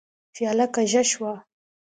پياله 0.33 0.65
کږه 0.75 1.03
شوه. 1.11 1.33